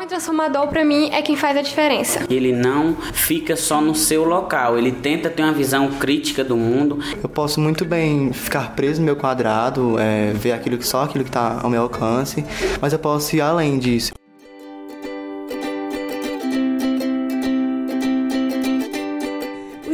[0.00, 2.24] jovem transformador, para mim, é quem faz a diferença.
[2.30, 6.98] Ele não fica só no seu local, ele tenta ter uma visão crítica do mundo.
[7.22, 11.24] Eu posso muito bem ficar preso no meu quadrado, é, ver aquilo que só aquilo
[11.24, 12.44] que está ao meu alcance,
[12.80, 14.12] mas eu posso ir além disso.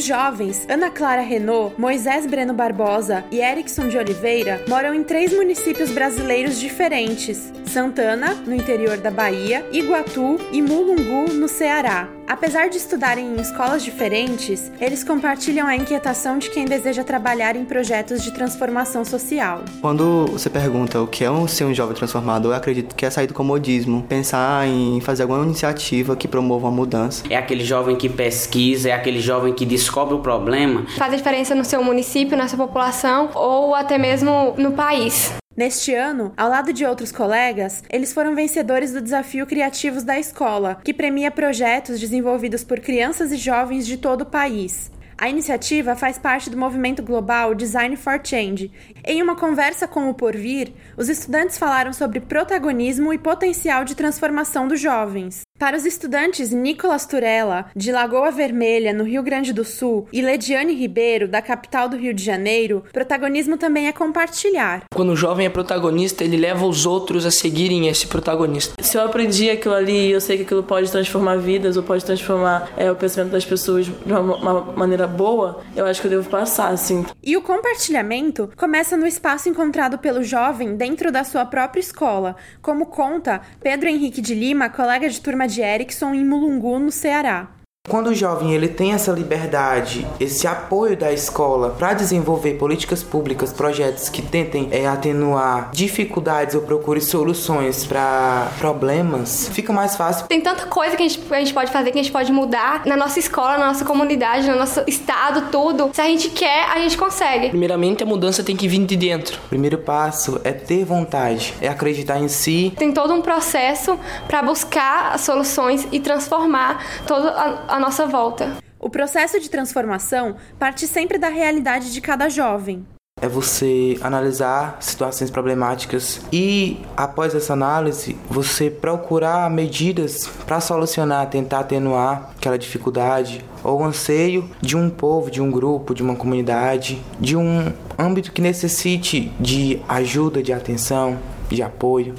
[0.07, 5.91] jovens, Ana Clara Renault, Moisés Breno Barbosa e Erickson de Oliveira, moram em três municípios
[5.91, 12.09] brasileiros diferentes: Santana, no interior da Bahia, Iguatu e Mulungu, no Ceará.
[12.27, 17.67] Apesar de estudarem em escolas diferentes, eles compartilham a inquietação de quem deseja trabalhar em
[17.67, 19.63] projetos de transformação social.
[19.83, 23.11] Quando você pergunta o que é um, ser um jovem transformador, eu acredito que é
[23.11, 27.25] sair do comodismo, pensar em fazer alguma iniciativa que promova uma mudança.
[27.29, 30.87] É aquele jovem que pesquisa, é aquele jovem que descobre o problema.
[30.97, 35.31] Faz a diferença no seu município, na sua população ou até mesmo no país.
[35.57, 40.79] Neste ano, ao lado de outros colegas, eles foram vencedores do Desafio Criativos da Escola,
[40.85, 44.93] que premia projetos desenvolvidos por crianças e jovens de todo o país.
[45.17, 48.71] A iniciativa faz parte do movimento global Design for Change.
[49.03, 54.69] Em uma conversa com o Porvir, os estudantes falaram sobre protagonismo e potencial de transformação
[54.69, 55.46] dos jovens.
[55.59, 60.75] Para os estudantes Nicolas Turella, de Lagoa Vermelha, no Rio Grande do Sul, e Lediane
[60.75, 64.83] Ribeiro, da capital do Rio de Janeiro, protagonismo também é compartilhar.
[64.95, 68.75] Quando o jovem é protagonista, ele leva os outros a seguirem esse protagonista.
[68.83, 72.71] Se eu aprendi aquilo ali, eu sei que aquilo pode transformar vidas ou pode transformar
[72.77, 76.29] é, o pensamento das pessoas de uma, uma maneira boa, eu acho que eu devo
[76.29, 77.07] passar, assim.
[77.23, 82.85] E o compartilhamento começa no espaço encontrado pelo jovem dentro da sua própria escola, como
[82.85, 87.56] conta Pedro Henrique de Lima, colega de turma de Erickson em Mulungu, no Ceará.
[87.89, 93.53] Quando o jovem ele tem essa liberdade, esse apoio da escola para desenvolver políticas públicas,
[93.53, 100.27] projetos que tentem é, atenuar dificuldades ou procure soluções para problemas, fica mais fácil.
[100.27, 102.83] Tem tanta coisa que a gente, a gente pode fazer, que a gente pode mudar
[102.85, 105.91] na nossa escola, na nossa comunidade, no nosso estado, tudo.
[105.93, 107.51] Se a gente quer, a gente consegue.
[107.51, 109.39] Primeiramente, a mudança tem que vir de dentro.
[109.47, 112.73] O primeiro passo é ter vontade, é acreditar em si.
[112.77, 117.31] Tem todo um processo para buscar soluções e transformar toda
[117.69, 118.57] a à nossa volta.
[118.81, 122.87] O processo de transformação parte sempre da realidade de cada jovem.
[123.21, 131.61] É você analisar situações problemáticas e, após essa análise, você procurar medidas para solucionar, tentar
[131.61, 137.37] atenuar aquela dificuldade ou anseio de um povo, de um grupo, de uma comunidade, de
[137.37, 142.15] um âmbito que necessite de ajuda, de atenção, de apoio.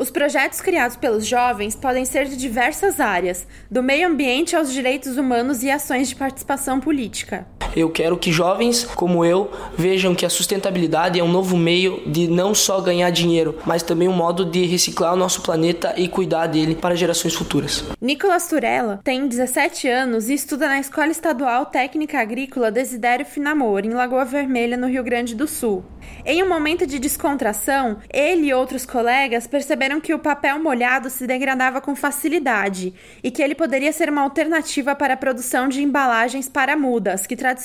[0.00, 5.18] Os projetos criados pelos jovens podem ser de diversas áreas, do meio ambiente aos direitos
[5.18, 7.46] humanos e ações de participação política.
[7.74, 12.28] Eu quero que jovens como eu vejam que a sustentabilidade é um novo meio de
[12.28, 16.46] não só ganhar dinheiro, mas também um modo de reciclar o nosso planeta e cuidar
[16.46, 17.84] dele para gerações futuras.
[18.00, 23.90] Nicolas Turella tem 17 anos e estuda na Escola Estadual Técnica Agrícola Desidério Finamor, em
[23.90, 25.84] Lagoa Vermelha, no Rio Grande do Sul.
[26.24, 31.26] Em um momento de descontração, ele e outros colegas perceberam que o papel molhado se
[31.26, 32.92] degradava com facilidade
[33.22, 37.36] e que ele poderia ser uma alternativa para a produção de embalagens para mudas, que
[37.36, 37.59] tradicionalmente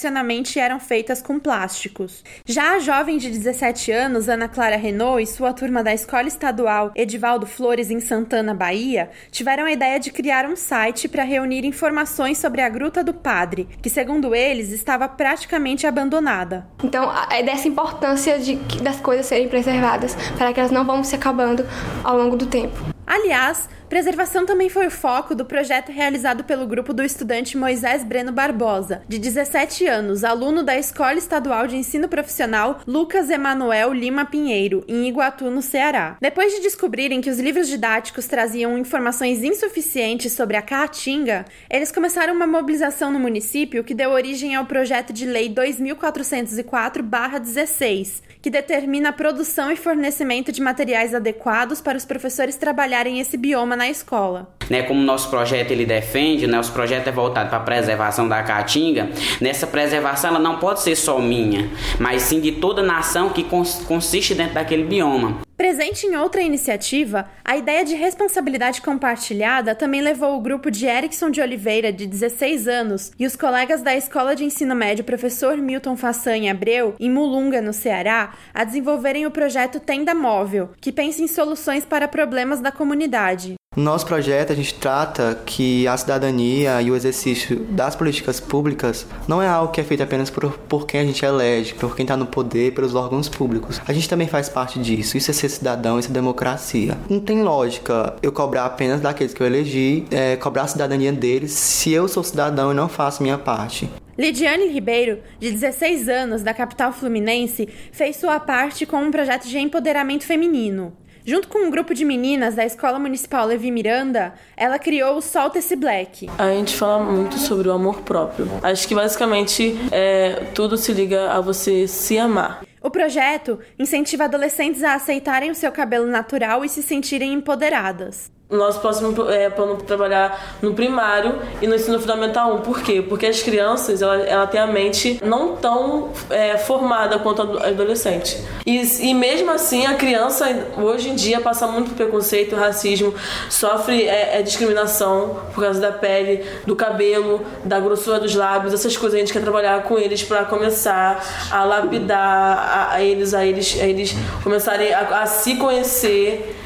[0.59, 2.23] eram feitas com plásticos.
[2.45, 6.91] Já a jovem de 17 anos, Ana Clara Renault, e sua turma da Escola Estadual
[6.95, 12.37] Edivaldo Flores, em Santana, Bahia, tiveram a ideia de criar um site para reunir informações
[12.37, 16.67] sobre a Gruta do Padre, que, segundo eles, estava praticamente abandonada.
[16.83, 21.15] Então, é dessa importância de, das coisas serem preservadas, para que elas não vão se
[21.15, 21.65] acabando
[22.03, 22.95] ao longo do tempo.
[23.07, 28.31] Aliás, Preservação também foi o foco do projeto realizado pelo grupo do estudante Moisés Breno
[28.31, 34.83] Barbosa, de 17 anos, aluno da Escola Estadual de Ensino Profissional Lucas Emanuel Lima Pinheiro,
[34.87, 36.17] em Iguatu, no Ceará.
[36.19, 42.33] Depois de descobrirem que os livros didáticos traziam informações insuficientes sobre a Caatinga, eles começaram
[42.33, 49.13] uma mobilização no município que deu origem ao projeto de lei 2404/16, que determina a
[49.13, 54.47] produção e fornecimento de materiais adequados para os professores trabalharem esse bioma na escola.
[54.69, 58.41] Né, como nosso projeto ele defende, né, nosso projeto é voltado para a preservação da
[58.41, 61.69] caatinga, nessa preservação ela não pode ser só minha,
[61.99, 63.45] mas sim de toda nação que
[63.87, 65.45] consiste dentro daquele bioma.
[65.57, 71.29] Presente em outra iniciativa, a ideia de responsabilidade compartilhada também levou o grupo de Erickson
[71.29, 75.95] de Oliveira, de 16 anos, e os colegas da Escola de Ensino Médio Professor Milton
[75.95, 81.27] Façanha Abreu, em Mulunga, no Ceará, a desenvolverem o projeto Tenda Móvel, que pensa em
[81.27, 83.55] soluções para problemas da comunidade.
[83.75, 89.05] No nosso projeto, a gente trata que a cidadania e o exercício das políticas públicas
[89.27, 92.05] não é algo que é feito apenas por, por quem a gente elege, por quem
[92.05, 93.81] está no poder, pelos órgãos públicos.
[93.85, 95.17] A gente também faz parte disso.
[95.17, 96.97] Isso é ser cidadão, isso é democracia.
[97.09, 101.51] Não tem lógica eu cobrar apenas daqueles que eu elegi, é, cobrar a cidadania deles
[101.51, 103.89] se eu sou cidadão e não faço minha parte.
[104.17, 109.59] Lidiane Ribeiro, de 16 anos, da capital fluminense, fez sua parte com um projeto de
[109.59, 110.93] empoderamento feminino.
[111.25, 115.57] Junto com um grupo de meninas da Escola Municipal Levi Miranda, ela criou o Solta
[115.57, 116.29] Esse Black.
[116.37, 118.47] A gente fala muito sobre o amor próprio.
[118.61, 122.63] Acho que basicamente é, tudo se liga a você se amar.
[122.79, 128.34] O projeto incentiva adolescentes a aceitarem o seu cabelo natural e se sentirem empoderadas.
[128.47, 132.61] Nosso próximo é, plano trabalhar no primário e no ensino fundamental 1.
[132.61, 133.01] Por quê?
[133.01, 138.37] Porque as crianças, ela, ela tem a mente não tão é, formada quanto a adolescente.
[138.63, 140.45] E, e mesmo assim, a criança,
[140.77, 143.15] hoje em dia, passa muito por preconceito, racismo,
[143.49, 148.95] sofre é, é, discriminação por causa da pele, do cabelo, da grossura dos lábios, essas
[148.95, 149.17] coisas.
[149.17, 153.75] A gente quer trabalhar com eles para começar a lapidar a, a, eles, a eles,
[153.81, 156.64] a eles começarem a, a se conhecer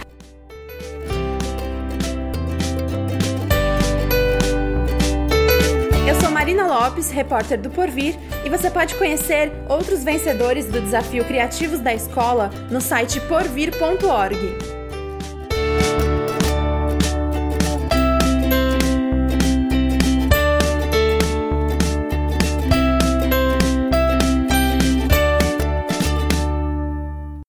[6.49, 11.93] Marina Lopes, repórter do Porvir, e você pode conhecer outros vencedores do desafio Criativos da
[11.93, 14.78] Escola no site porvir.org.